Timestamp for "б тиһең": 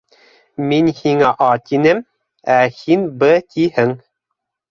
3.25-3.93